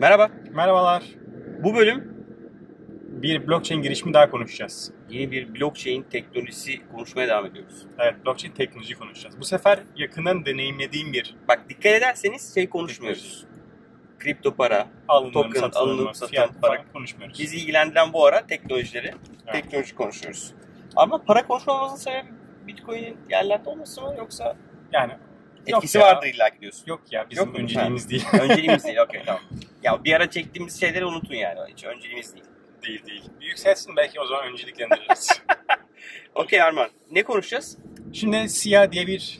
[0.00, 0.30] Merhaba.
[0.54, 1.02] Merhabalar.
[1.64, 2.20] Bu bölüm
[3.08, 4.92] Bir blockchain girişimi daha konuşacağız.
[5.10, 7.86] yeni bir blockchain teknolojisi konuşmaya devam ediyoruz.
[7.98, 9.40] Evet, blockchain teknoloji konuşacağız.
[9.40, 13.44] Bu sefer yakından deneyimlediğim bir Bak dikkat ederseniz şey konuşmuyoruz.
[14.18, 14.86] Kripto para.
[15.08, 16.84] alınım, Token, satan fiyat para.
[16.92, 17.38] konuşmuyoruz.
[17.38, 19.06] Bizi ilgilendiren bu ara teknolojileri,
[19.46, 19.52] Evet.
[19.52, 20.54] teknoloji konuşuyoruz.
[20.96, 22.26] Ama para konuşmamızın sebebi
[22.66, 24.56] Bitcoin'in yerlerde olması mı yoksa
[24.92, 25.12] yani
[25.66, 26.04] etkisi ya.
[26.04, 26.84] vardır illa ki diyorsun.
[26.86, 28.24] yok ya bizim Yok önceliğimiz değil.
[28.40, 28.98] Önceliğimiz değil.
[29.04, 29.42] Okey tamam.
[29.82, 31.58] Ya bir ara çektiğimiz şeyleri unutun yani.
[31.68, 32.44] Hiç önceliğimiz değil.
[32.82, 33.24] değil değil.
[33.40, 35.42] Yükselsin belki o zaman önceliklendiririz.
[36.34, 36.90] Okey Arman.
[37.10, 37.78] Ne konuşacağız?
[38.12, 39.38] Şimdi SIA diye bir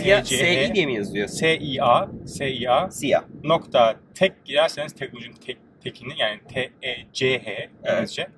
[0.00, 1.28] Siyah SI diye mi yazıyor?
[1.28, 3.24] SIA SIA Siyah.
[3.44, 8.28] nokta tek girerseniz teknolojinin tek, tekini yani T-E-C-H İngilizce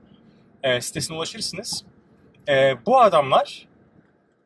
[0.63, 1.85] e, sitesine ulaşırsınız.
[2.49, 3.69] E, bu adamlar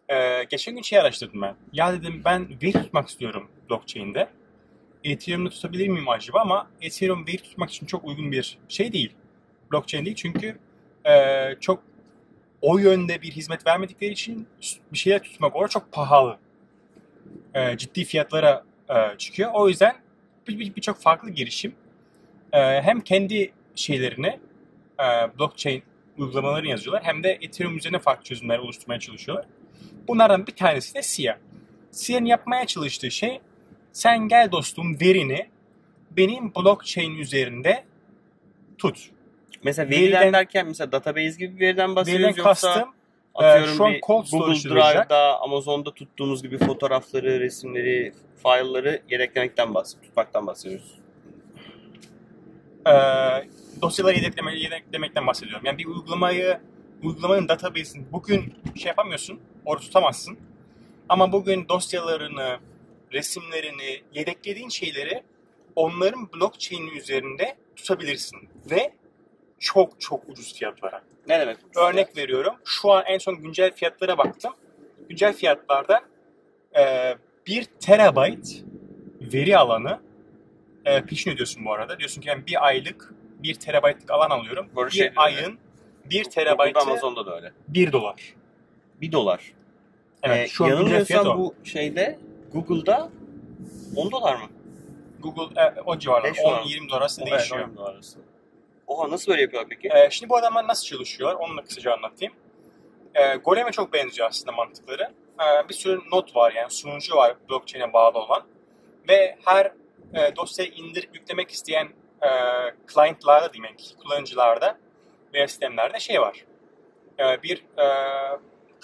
[0.08, 1.54] e, geçen gün şey araştırdım ben.
[1.72, 4.28] Ya dedim ben veri tutmak istiyorum blockchain'de.
[5.04, 9.12] Ethereum'da tutabilir miyim acaba ama Ethereum veri tutmak için çok uygun bir şey değil.
[9.72, 10.58] Blockchain değil çünkü
[11.06, 11.12] e,
[11.60, 11.82] çok
[12.62, 14.48] o yönde bir hizmet vermedikleri için
[14.92, 16.38] bir şeyler tutmak orada çok pahalı.
[17.54, 19.50] E, ciddi fiyatlara e, çıkıyor.
[19.54, 19.96] O yüzden
[20.48, 21.74] bir- bir- birçok farklı girişim
[22.52, 24.40] e, hem kendi şeylerini
[25.00, 25.04] e,
[25.38, 25.82] blockchain
[26.18, 29.46] uygulamalarını yazıyorlar hem de Ethereum üzerine farklı çözümler oluşturmaya çalışıyorlar.
[30.08, 31.38] Bunlardan bir tanesi de SIA.
[31.90, 33.40] SIA'nın yapmaya çalıştığı şey
[33.92, 35.48] sen gel dostum verini
[36.10, 37.84] benim blockchain üzerinde
[38.78, 39.10] tut.
[39.64, 42.94] Mesela Veriden- veriden derken mesela database gibi bir veriden bahsediyoruz Veriden yoksa kastım
[43.34, 44.54] atıyorum şu an bir cold Google.
[44.70, 50.98] Drive'da, Amazon'da tuttuğumuz gibi fotoğrafları, resimleri, file'ları yedeklemekten bahsediyoruz, tutmaktan bahsediyoruz.
[52.86, 52.92] e,
[53.82, 55.66] dosyaları yedekleme, yedeklemekten bahsediyorum.
[55.66, 56.60] Yani bir uygulamayı,
[57.02, 60.38] uygulamanın database'ini bugün şey yapamıyorsun, orada tutamazsın.
[61.08, 62.58] Ama bugün dosyalarını,
[63.12, 65.22] resimlerini, yedeklediğin şeyleri
[65.76, 68.48] onların blockchain üzerinde tutabilirsin.
[68.70, 68.92] Ve
[69.58, 71.02] çok çok ucuz fiyatlara.
[71.28, 71.56] Ne demek?
[71.74, 71.80] bu?
[71.80, 72.54] Örnek veriyorum.
[72.64, 74.52] Şu an en son güncel fiyatlara baktım.
[75.08, 76.00] Güncel fiyatlarda
[76.78, 77.14] e,
[77.46, 78.64] 1 terabayt
[79.20, 80.00] veri alanı
[80.84, 81.98] e, peşin ödüyorsun bu arada.
[81.98, 84.68] Diyorsun ki ben bir aylık 1 terabaytlık alan alıyorum.
[84.76, 85.58] Böyle bir şeyler ayın
[86.04, 87.52] 1 Google'da, terabaytı Amazon'da da öyle.
[87.68, 88.34] 1 dolar.
[89.00, 89.52] 1 dolar.
[90.22, 92.18] Evet, Ee, şu an yanılmıyorsam bu şeyde
[92.52, 93.10] Google'da
[93.96, 94.46] 10 dolar mı?
[95.20, 96.30] Google e, o civarlar.
[96.30, 96.60] Beş dolar.
[96.62, 97.68] 10-20 dolar arasında Evet, değişiyor.
[97.68, 98.18] 10 dolar arası.
[98.86, 99.88] Oha nasıl böyle yapıyorlar peki?
[99.94, 101.36] E, şimdi bu adamlar nasıl çalışıyorlar?
[101.40, 102.34] Onu da kısaca anlatayım.
[103.14, 105.02] E, Golem'e çok benziyor aslında mantıkları.
[105.40, 108.42] E, bir sürü not var yani sunucu var blockchain'e bağlı olan.
[109.08, 109.66] Ve her
[110.14, 111.88] e, dosyayı indirip yüklemek isteyen
[112.22, 112.28] e,
[112.94, 114.78] client'larda yani kullanıcılarda
[115.34, 116.44] veya sistemlerde şey var.
[117.18, 117.86] E, bir e,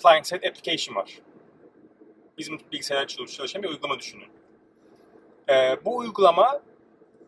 [0.02, 1.18] client side application var.
[2.38, 4.28] Bizim bilgisayarda çalış- çalışan bir uygulama düşünün.
[5.48, 6.60] E, bu uygulama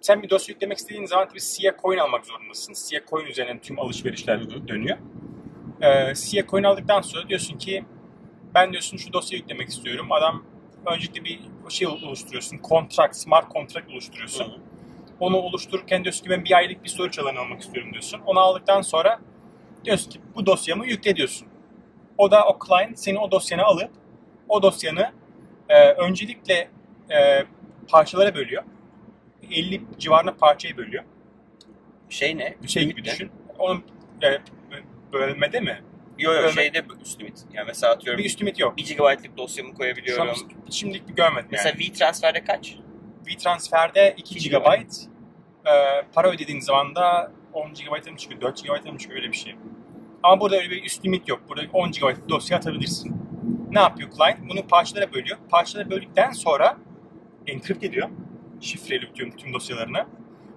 [0.01, 2.73] sen bir dosya yüklemek istediğin zaman tabii SIA coin almak zorundasın.
[2.73, 4.99] SIA coin üzerinden tüm alışverişler dö- dönüyor.
[5.83, 7.85] Ee, SIA coin aldıktan sonra diyorsun ki
[8.55, 10.13] ben diyorsun şu dosyayı yüklemek istiyorum.
[10.13, 10.45] Adam
[10.87, 12.61] öncelikle bir şey oluşturuyorsun.
[12.69, 14.45] Contract, smart contract oluşturuyorsun.
[14.45, 14.61] Hı.
[15.25, 18.21] Onu oluştururken diyorsun ki ben bir aylık bir storage alanı almak istiyorum diyorsun.
[18.27, 19.21] Onu aldıktan sonra
[19.85, 21.49] diyorsun ki bu dosyamı yükle diyorsun.
[22.19, 23.91] O da o client seni o dosyanı alıp
[24.49, 25.13] o dosyanı
[25.69, 26.69] e, öncelikle
[27.11, 27.45] e,
[27.89, 28.63] parçalara bölüyor.
[29.51, 31.05] 50 civarında parçaya bölüyor.
[32.09, 32.55] Şey ne?
[32.67, 33.31] Şey gibi düşün.
[33.59, 33.85] Onun
[34.23, 34.41] e,
[35.13, 35.83] bölmede mi?
[36.19, 37.45] Yok yok şeyde üst limit.
[37.53, 38.77] Yani mesela atıyorum Bir üst limit yok.
[38.77, 40.29] 1 GB'lık dosyamı Şu koyabiliyorum.
[40.29, 41.79] an şimdilik bir görmedim Mesela yani.
[41.79, 42.77] V-Transfer'de kaç?
[43.27, 44.57] V-Transfer'de 2 2 GB
[45.67, 49.37] e, para ödediğin zaman da 10 GB'a mı çıkıyor, 4 GB'a mı çıkıyor öyle bir
[49.37, 49.57] şey.
[50.23, 51.41] Ama burada öyle bir üst limit yok.
[51.49, 53.17] Burada 10 GB dosya atabilirsin.
[53.71, 54.51] Ne yapıyor client?
[54.51, 55.39] Bunu parçalara bölüyor.
[55.51, 56.77] Parçalara böldükten sonra
[57.47, 58.09] enkript ediyor.
[58.61, 60.07] Şifreli tüm, tüm dosyalarını.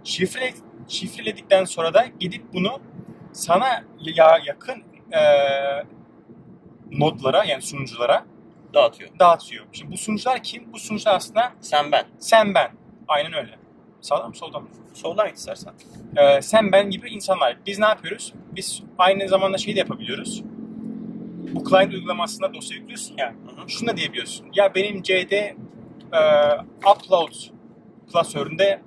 [0.03, 0.53] Şifre,
[0.88, 2.79] şifreledikten sonra da gidip bunu
[3.34, 5.22] sana ya yakın e,
[6.92, 8.25] nodlara yani sunuculara
[8.74, 9.10] Dağıtıyor.
[9.19, 9.65] dağıtıyor.
[9.71, 10.74] Şimdi bu sunucular kim?
[10.74, 12.06] Bu sunucular aslında Sen ben.
[12.19, 12.71] sen ben.
[13.07, 13.60] Aynen öyle.
[14.01, 14.69] Sağdan mı soldan mı?
[14.98, 15.74] Soldan git istersen.
[16.18, 17.58] Ee, sen ben gibi insanlar.
[17.66, 18.34] Biz ne yapıyoruz?
[18.56, 20.44] Biz aynı zamanda şey de yapabiliyoruz.
[21.54, 23.34] Bu client uygulamasında dosya yüklüyorsun ya.
[23.48, 23.70] Hı hı.
[23.70, 24.48] Şunu da diyebiliyorsun.
[24.54, 25.56] Ya benim C'de
[26.14, 26.20] e,
[26.92, 27.34] upload
[28.12, 28.82] klasöründe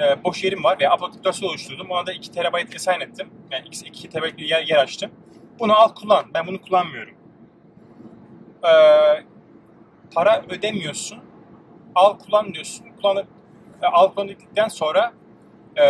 [0.00, 1.90] e, boş yerim var ve upload dosya oluşturdum.
[1.90, 3.28] Ona da 2 TB assign ettim.
[3.50, 5.10] Yani 2, 2 TB bir yer, yer açtım.
[5.58, 6.24] Bunu al kullan.
[6.34, 7.14] Ben bunu kullanmıyorum.
[8.64, 8.70] Ee,
[10.14, 11.18] para ödemiyorsun.
[11.94, 12.86] Al kullan diyorsun.
[13.02, 13.26] Kullanıp
[13.82, 15.12] e, al kullan dedikten sonra
[15.76, 15.84] e,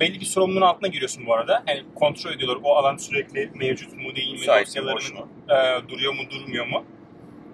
[0.00, 1.64] belli bir sorumluluğun altına giriyorsun bu arada.
[1.68, 6.66] Yani kontrol ediyorlar o alan sürekli mevcut mu değil mi, dosyaların e, duruyor mu durmuyor
[6.66, 6.84] mu?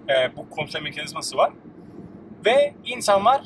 [0.09, 1.53] E, bu kontrol mekanizması var.
[2.45, 3.41] Ve insanlar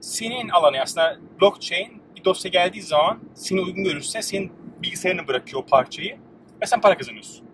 [0.00, 4.52] senin alanı aslında blockchain bir dosya geldiği zaman seni uygun görürse senin
[4.82, 6.18] bilgisayarını bırakıyor o parçayı
[6.62, 7.46] ve sen para kazanıyorsun.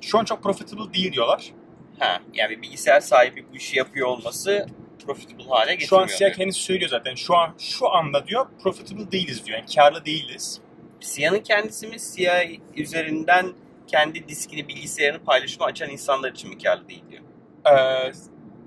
[0.00, 1.52] Şu an çok profitable değil diyorlar.
[1.98, 4.66] Ha, yani bir bilgisayar sahibi bu işi yapıyor olması
[5.06, 6.02] profitable hale Şu getirmiyor.
[6.02, 6.36] an Siyah diyor.
[6.38, 7.14] kendisi söylüyor zaten.
[7.14, 9.58] Şu an şu anda diyor profitable değiliz diyor.
[9.58, 10.60] Yani karlı değiliz.
[11.00, 12.42] Siyah'ın kendisi mi Siyah
[12.76, 13.52] üzerinden
[13.86, 17.22] kendi diskini, bilgisayarını paylaşıma açan insanlar için mi karlı değil diyor.
[17.66, 18.12] Ee,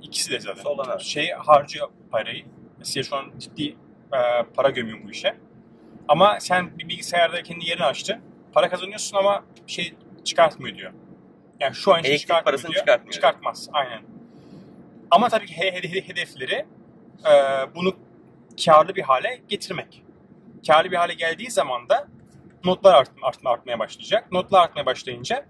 [0.02, 0.64] ikisi de zaten.
[0.64, 1.02] Solana evet.
[1.02, 2.46] Şey harcıyor parayı.
[2.84, 3.76] Siyah şu an ciddi
[4.14, 5.36] e, para gömüyor bu işe.
[6.08, 8.18] Ama sen bir bilgisayarda kendi yerini açtın.
[8.54, 9.94] Para kazanıyorsun ama şey
[10.24, 10.94] çıkartmıyor diyor.
[11.60, 12.82] Yani şu an için Elektrik çıkartmıyor parasını diyor.
[12.82, 13.14] çıkartmıyor.
[13.14, 13.70] Çıkartmaz.
[13.74, 14.02] Aynen.
[15.12, 16.66] Ama tabii ki he- he- hedefleri
[17.26, 17.32] e,
[17.76, 17.94] bunu
[18.66, 20.04] karlı bir hale getirmek.
[20.68, 22.08] Karlı bir hale geldiği zaman da
[22.66, 24.32] notlar art, artma, artmaya başlayacak.
[24.32, 25.46] Notlar artmaya başlayınca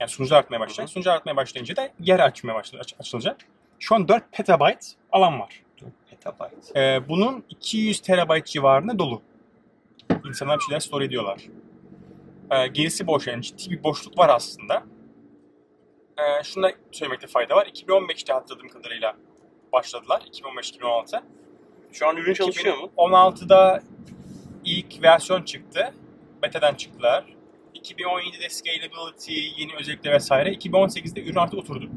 [0.00, 0.88] yani sunucular artmaya başlayacak.
[0.90, 3.36] Sunucular artmaya başlayınca da yer açmaya başlayacak, aç- açılacak.
[3.78, 5.62] Şu an 4 petabyte alan var.
[6.10, 6.80] Petabyte.
[6.80, 9.22] Ee, bunun 200 terabayt civarında dolu.
[10.26, 11.40] İnsanlar bir şeyler store ediyorlar.
[12.50, 14.82] Ee, gerisi boş yani ciddi bir boşluk var aslında.
[16.18, 17.66] Ee, şunu da söylemekte fayda var.
[17.66, 19.16] 2015'te hatırladığım kadarıyla
[19.72, 20.22] başladılar.
[20.32, 21.22] 2015-2016.
[21.92, 22.90] Şu an ürün çalışıyor mu?
[22.96, 23.82] 2016'da
[24.64, 25.94] ilk versiyon çıktı.
[26.42, 27.24] Beta'dan çıktılar.
[27.74, 30.52] 2017'de scalability, yeni özellikler vesaire.
[30.52, 31.90] 2018'de ürün artık oturdu.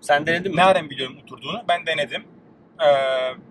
[0.00, 0.56] Sen denedin mi?
[0.56, 1.64] Nereden biliyorum oturduğunu?
[1.68, 2.24] Ben denedim.
[2.80, 2.86] Ee,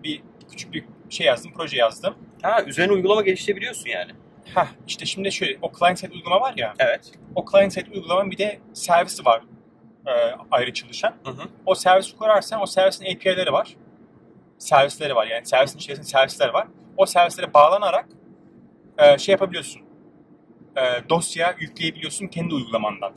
[0.04, 2.14] bir küçük bir şey yazdım, proje yazdım.
[2.42, 4.12] Ha, üzerine uygulama geliştirebiliyorsun yani.
[4.54, 7.12] Heh, işte şimdi şöyle, o client side uygulama var ya, Evet.
[7.34, 9.42] o client side uygulamanın bir de servisi var
[10.06, 10.12] e,
[10.50, 11.14] ayrı çalışan.
[11.24, 11.48] Hı hı.
[11.66, 13.76] O servisi kurarsan o servisin API'leri var.
[14.58, 16.66] Servisleri var yani servisin içerisinde servisler var.
[16.96, 18.08] O servislere bağlanarak
[18.98, 19.82] e, şey yapabiliyorsun.
[20.76, 23.12] E, dosya yükleyebiliyorsun kendi uygulamandan.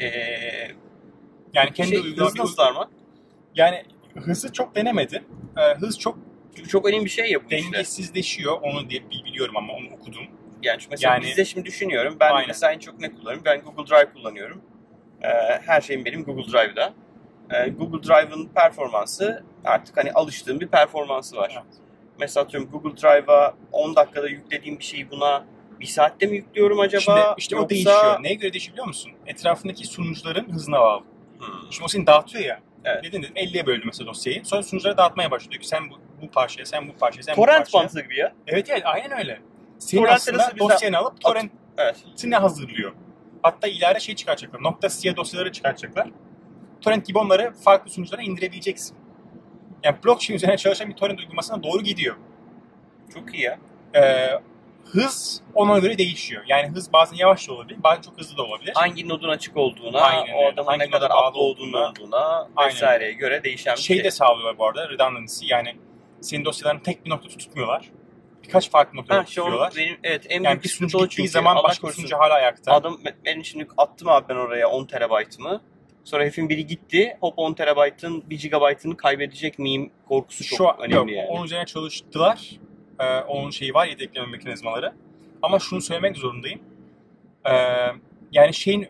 [0.00, 0.08] Ee,
[1.54, 2.90] Yani kendi şey, uygulama hız nasıl Arman?
[3.54, 3.84] Yani
[4.14, 5.24] hızı çok denemedim.
[5.56, 6.18] E, hız çok
[6.56, 7.72] Çünkü çok önemli bir şey ya bu işte.
[7.72, 8.60] dengesizleşiyor.
[8.62, 10.22] Onu diye bi- biliyorum ama onu okudum.
[10.62, 12.16] Yani mesela Yani- bizde şimdi düşünüyorum.
[12.20, 12.48] Ben Aynen.
[12.48, 13.42] mesela en çok ne kullanıyorum?
[13.44, 14.62] Ben Google Drive kullanıyorum.
[15.22, 15.28] Ee,
[15.66, 16.92] her şeyim benim Google Drive'da.
[17.50, 21.52] Ee, Google Drive'ın performansı artık hani alıştığım bir performansı var.
[21.54, 21.74] Evet.
[22.20, 25.44] Mesela atıyorum Google Drive'a 10 dakikada yüklediğim bir şeyi buna
[25.80, 27.00] bir saatte mi yüklüyorum acaba?
[27.00, 28.22] Şimdi işte o Yoksa- değişiyor.
[28.22, 29.12] Neye göre değişiyor biliyor musun?
[29.26, 31.00] Etrafındaki sunucuların hızına bağlı.
[31.38, 31.46] Hmm.
[31.72, 32.60] Şimdi o seni dağıtıyor ya.
[32.84, 33.04] Evet.
[33.04, 34.44] Dedin dedim 50'ye böldü mesela dosyayı.
[34.44, 37.58] Sonra sunuculara dağıtmaya başlıyor ki sen bu, bu parçaya, sen bu parçaya, sen bu Torrent
[37.58, 37.78] parçaya.
[37.78, 38.32] mantığı gibi ya.
[38.46, 39.40] Evet evet aynen öyle.
[39.80, 42.42] Senin Torrent aslında dosyanı alıp torrentine Evet.
[42.42, 42.92] hazırlıyor.
[43.42, 44.62] Hatta ileride şey çıkartacaklar.
[44.62, 46.08] Nokta .c dosyaları çıkartacaklar.
[46.80, 48.96] Torrent gibi onları farklı sunuculara indirebileceksin.
[49.84, 52.16] Yani blockchain üzerine çalışan bir torrent uygulamasına doğru gidiyor.
[53.14, 53.58] Çok iyi ya.
[53.94, 54.28] Ee,
[54.84, 56.44] hız ona göre değişiyor.
[56.48, 58.72] Yani hız bazen yavaş da olabilir, bazen çok hızlı da olabilir.
[58.74, 61.88] Hangi nodun açık olduğuna, Aynen o adamın ne kadar bağlı olduğuna.
[61.90, 64.04] olduğuna Aynen vesaireye göre değişen bir şey şey.
[64.04, 65.76] de sağlıyorlar bu arada redundancy yani
[66.20, 67.90] senin dosyalarını tek bir noktada tutmuyorlar.
[68.44, 69.72] Birkaç farklı noktada tutuyorlar.
[69.76, 72.02] benim, evet en Yani büyük bir sunucu gittiği zaman Allah başka bir korusun.
[72.02, 72.72] sunucu hala ayakta.
[72.72, 75.62] Adam benim şimdi attım abi ben oraya 10 terabaytımı.
[76.04, 77.16] Sonra herifin biri gitti.
[77.20, 81.26] Hop 10 terabaytın 1 gigabaytını kaybedecek miyim korkusu çok Şu an, önemli yok, yani.
[81.28, 82.50] onun üzerine çalıştılar.
[83.00, 84.92] Ee, onun şeyi var yedekleme mekanizmaları.
[85.42, 86.60] Ama şunu söylemek zorundayım.
[87.44, 87.52] Ee,
[88.32, 88.88] yani şeyin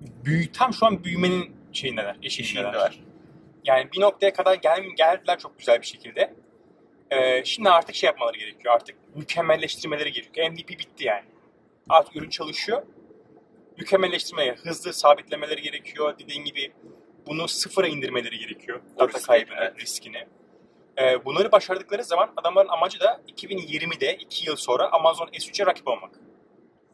[0.00, 2.68] büyü, tam şu an büyümenin şeyindeler, eşiğindeler.
[2.68, 2.98] Eşiğindeler.
[3.64, 6.34] Yani bir noktaya kadar gel, geldiler çok güzel bir şekilde.
[7.10, 8.74] Ee, şimdi artık şey yapmaları gerekiyor.
[8.74, 10.50] Artık mükemmelleştirmeleri gerekiyor.
[10.50, 11.24] MVP bitti yani.
[11.88, 12.82] Artık ürün çalışıyor.
[13.78, 16.18] Mükemmelleştirmeye, hızlı sabitlemeleri gerekiyor.
[16.18, 16.72] Dediğin gibi
[17.26, 18.80] bunu sıfıra indirmeleri gerekiyor.
[18.96, 19.80] O Data riski, kaybını, evet.
[19.80, 20.26] riskini.
[20.98, 26.10] Ee, bunları başardıkları zaman adamların amacı da 2020'de 2 yıl sonra Amazon S3'e rakip olmak.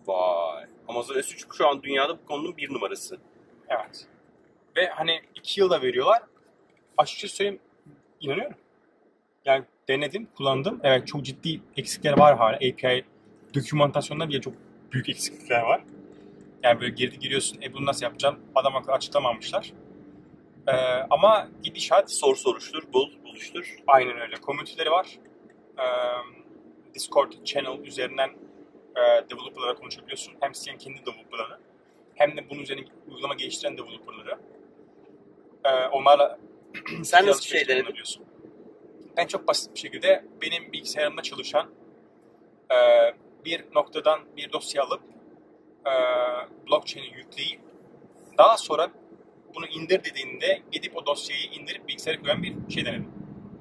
[0.06, 0.64] Vay.
[0.88, 3.18] Amazon S3 şu an dünyada bu konunun bir numarası.
[3.68, 4.06] Evet.
[4.76, 6.22] Ve hani 2 yılda veriyorlar.
[6.98, 7.60] Açıkçası söyleyeyim
[8.20, 8.56] inanıyorum.
[9.44, 10.80] Yani denedim, kullandım.
[10.82, 12.56] Evet çok ciddi eksikleri var hala.
[12.56, 13.04] API
[13.54, 14.54] dokümantasyonunda bile çok
[14.92, 15.82] büyük eksiklikler var.
[16.62, 18.38] Yani böyle girdi giriyorsun, e bunu nasıl yapacağım?
[18.54, 19.72] Adam akıllı açıklamamışlar.
[20.66, 20.72] Ee,
[21.10, 23.76] ama gidişat Sor soruştur, bul, buluştur.
[23.86, 24.36] aynen öyle.
[24.36, 25.18] Komüniteleri var.
[25.78, 25.82] Ee,
[26.94, 28.28] Discord channel üzerinden
[28.96, 30.34] e, developerlara konuşabiliyorsun.
[30.40, 31.58] Hem senin kendi developerları
[32.14, 34.38] hem de bunun üzerine uygulama geliştiren developerları.
[35.64, 36.38] Ee, onlarla
[37.02, 37.94] Sen nasıl şey denedin?
[39.16, 41.70] Ben çok basit bir şekilde benim bilgisayarımda çalışan
[42.70, 42.76] e,
[43.44, 45.02] bir noktadan bir dosya alıp
[45.86, 45.92] e,
[46.68, 47.60] blockchain'e yükleyip
[48.38, 48.90] daha sonra
[49.54, 53.08] bunu indir dediğinde gidip o dosyayı indirip bilgisayara koyan bir şey denedim.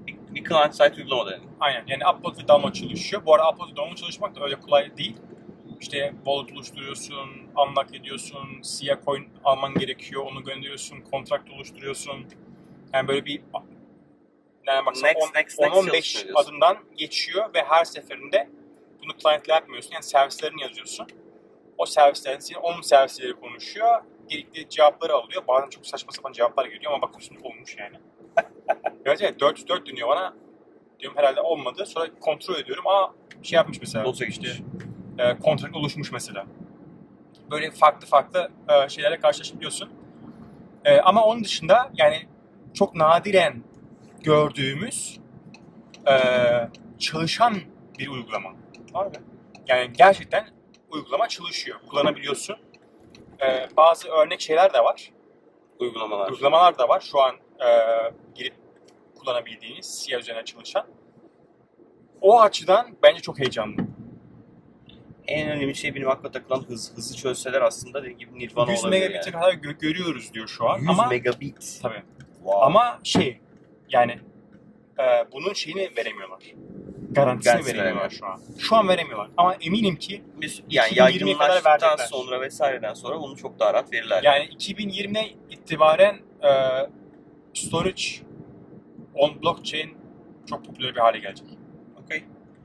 [0.07, 1.49] Bir client side uygulama denedin.
[1.59, 1.83] Aynen.
[1.87, 3.25] Yani upload ve download çalışıyor.
[3.25, 5.17] Bu arada upload ve download çalışmak da öyle kolay değil.
[5.81, 12.25] İşte wallet oluşturuyorsun, unlock ediyorsun, SIA coin alman gerekiyor, onu gönderiyorsun, kontrakt oluşturuyorsun.
[12.93, 13.41] Yani böyle bir
[14.67, 16.49] yani baksana Next, 10, next, next 10-15 çalışıyor diyorsun.
[16.49, 18.49] adımdan geçiyor ve her seferinde
[19.03, 19.91] bunu client'le yapmıyorsun.
[19.91, 21.07] Yani servislerini yazıyorsun.
[21.77, 24.01] O servislerin senin onun servisleri konuşuyor.
[24.27, 25.43] Gerekli cevapları alıyor.
[25.47, 27.95] Bazen çok saçma sapan cevaplar geliyor ama bakıyorsun olmuş yani.
[29.05, 30.33] evet evet 404 dönüyor bana.
[30.99, 31.85] Diyorum herhalde olmadı.
[31.85, 32.87] Sonra kontrol ediyorum.
[32.87, 34.05] Aa şey yapmış mesela.
[34.05, 34.47] Dosya işte,
[35.17, 36.45] e, kontrakt oluşmuş mesela.
[37.51, 39.89] Böyle farklı farklı e, şeylerle karşılaşabiliyorsun.
[40.85, 42.17] E, ama onun dışında yani
[42.73, 43.63] çok nadiren
[44.23, 45.19] gördüğümüz
[46.07, 46.15] e,
[46.99, 47.55] çalışan
[47.99, 48.49] bir uygulama.
[48.93, 49.15] Abi.
[49.67, 50.47] Yani gerçekten
[50.89, 51.79] uygulama çalışıyor.
[51.89, 52.55] Kullanabiliyorsun.
[53.41, 55.11] E, bazı örnek şeyler de var.
[55.79, 56.31] Uygulamalar.
[56.31, 56.99] Uygulamalar da var.
[57.11, 57.67] Şu an e,
[58.35, 58.53] girip
[59.19, 60.87] kullanabildiğiniz SIA üzerine çalışan.
[62.21, 63.81] O açıdan bence çok heyecanlı.
[65.27, 66.93] En önemli şey benim akla takılan hız.
[66.95, 69.41] Hızı çözseler aslında dediğim gibi Nirvana 100 olabilir megabit'e yani.
[69.41, 70.77] kadar gö- görüyoruz diyor şu an.
[70.79, 71.79] 100 ama megabit.
[71.81, 72.03] tabii.
[72.37, 72.65] Wow.
[72.65, 73.39] Ama şey
[73.89, 74.19] yani
[74.99, 76.39] e, bunun şeyini veremiyorlar.
[77.11, 78.39] Garantisini Garantisini veremiyorlar şu an.
[78.59, 79.29] Şu an veremiyorlar.
[79.37, 82.05] Ama eminim ki Biz, yani 2020'ye kadar yaygınlaştıktan verecekler.
[82.05, 84.23] sonra vesaireden sonra bunu çok daha rahat verirler.
[84.23, 86.49] yani 2020'ye itibaren e,
[87.53, 88.03] storage
[89.15, 89.97] on blockchain
[90.49, 91.47] çok popüler bir hale gelecek.
[92.03, 92.23] Okey.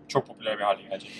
[0.08, 1.10] Çok popüler bir hale gelecek.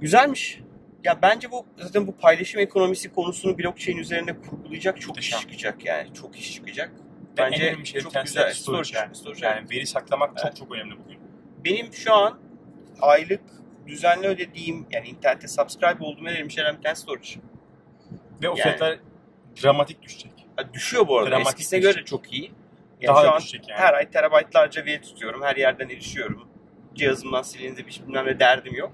[0.00, 0.60] Güzelmiş.
[1.04, 5.38] Ya bence bu zaten bu paylaşım ekonomisi konusunu blockchain üzerine kurgulayacak çok Muhteşem.
[5.38, 6.14] iş çıkacak yani.
[6.14, 6.92] Çok iş çıkacak.
[7.38, 8.52] En Bence önemli şeylerden çok güzel.
[8.52, 9.14] storage, Storage, yani.
[9.14, 10.42] storage, Yani veri saklamak Evet.
[10.42, 11.18] çok çok önemli bugün.
[11.64, 12.38] Benim şu an
[13.00, 13.40] aylık
[13.86, 17.28] düzenli ödediğim yani internete subscribe olduğum en önemli şeylerden bir tanesi storage.
[18.42, 18.98] Ve o Yani- fiyatlar
[19.64, 20.32] dramatik düşecek.
[20.74, 21.30] Düşüyor bu arada.
[21.30, 21.96] Dramatik Eskisine düşecek.
[21.96, 22.52] göre çok iyi.
[23.00, 23.78] Yani Daha şu an düşecek yani.
[23.80, 25.42] her ay terabaytlarca veri tutuyorum.
[25.42, 26.48] Her yerden erişiyorum.
[26.94, 28.92] Cihazımdan silindi bir bilmem ne derdim yok.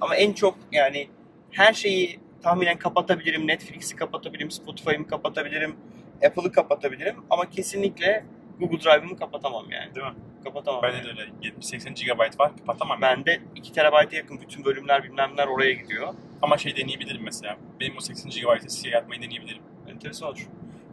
[0.00, 1.08] Ama en çok yani
[1.50, 3.46] her şeyi tahminen kapatabilirim.
[3.46, 5.76] Netflix'i kapatabilirim, Spotify'ımı kapatabilirim,
[6.26, 7.16] Apple'ı kapatabilirim.
[7.30, 8.24] Ama kesinlikle
[8.60, 9.94] Google Drive'ımı kapatamam yani.
[9.94, 10.12] Değil mi?
[10.44, 10.82] Kapatamam.
[10.82, 11.06] Bende yani.
[11.06, 11.30] de öyle
[11.60, 12.56] 70-80 GB var.
[12.58, 13.02] Kapatamam.
[13.02, 13.16] ben.
[13.18, 16.14] Bende 2 terabayta yakın bütün bölümler bilmemler oraya gidiyor.
[16.42, 17.56] Ama şey deneyebilirim mesela.
[17.80, 19.62] Benim o 80 GB'ı siyah yapmayı deneyebilirim.
[19.88, 20.46] Enteresan olur.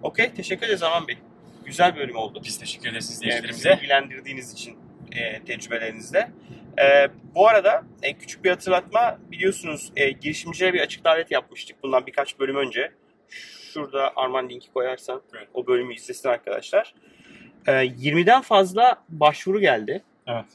[0.04, 1.18] Okey, teşekkür ederiz Aman Bey.
[1.66, 2.42] Güzel bölüm oldu.
[2.46, 3.72] Biz teşekkür ederiz Ee, bizi izleyicilerimize.
[3.72, 4.78] bilgilendirdiğiniz için
[5.12, 6.32] e, tecrübelerinizle.
[6.82, 12.06] E, bu arada e, küçük bir hatırlatma biliyorsunuz e, girişimcilere bir açık davet yapmıştık bundan
[12.06, 12.92] birkaç bölüm önce.
[13.74, 15.48] Şurada Arman linki koyarsan Evet.
[15.54, 16.94] o bölümü izlesin arkadaşlar.
[17.68, 20.04] E, 20'den fazla başvuru geldi.
[20.28, 20.46] Evet.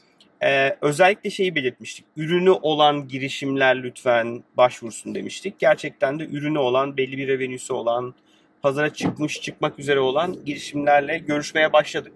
[0.43, 2.05] E, özellikle şeyi belirtmiştik.
[2.17, 5.59] Ürünü olan girişimler lütfen başvursun demiştik.
[5.59, 8.13] Gerçekten de ürünü olan, belli bir revenue'su olan,
[8.61, 12.13] pazara çıkmış, çıkmak üzere olan girişimlerle görüşmeye başladık.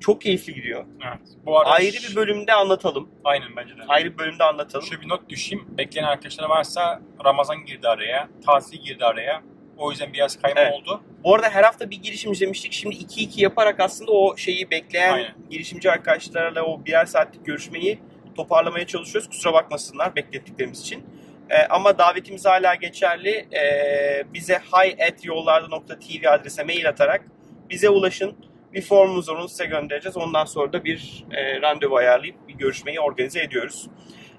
[0.00, 0.84] Çok keyifli gidiyor.
[1.08, 1.28] Evet.
[1.46, 3.08] Bu arada Ayrı bir bölümde anlatalım.
[3.24, 3.82] Aynen bence de.
[3.88, 4.86] Ayrı bir bölümde anlatalım.
[4.86, 5.64] Şöyle bir not düşeyim.
[5.78, 8.28] Bekleyen arkadaşlar varsa Ramazan girdi araya.
[8.46, 9.42] Tatil girdi araya.
[9.78, 10.72] O yüzden biraz kayma Evet.
[10.72, 11.00] oldu.
[11.24, 12.72] Bu arada her hafta bir girişim izlemiştik.
[12.72, 15.34] Şimdi 2-2 yaparak aslında o şeyi bekleyen Aynen.
[15.50, 17.98] girişimci arkadaşlarla o birer saatlik görüşmeyi
[18.36, 19.28] toparlamaya çalışıyoruz.
[19.28, 21.04] Kusura bakmasınlar beklettiklerimiz için.
[21.50, 23.46] Ee, ama davetimiz hala geçerli.
[23.54, 27.24] Ee, bize hi@yollarda.tv adrese mail atarak
[27.70, 28.36] bize ulaşın.
[28.72, 30.16] Bir formumuz var onu size göndereceğiz.
[30.16, 33.86] Ondan sonra da bir e, randevu ayarlayıp bir görüşmeyi organize ediyoruz.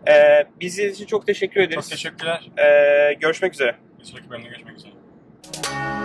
[0.07, 1.89] Ee, bizi için çok teşekkür ederiz.
[1.89, 2.49] Çok teşekkürler.
[2.57, 3.75] Ee, görüşmek üzere.
[3.99, 4.91] Bir sonraki bölümde görüşmek üzere.
[5.63, 5.96] Thank you.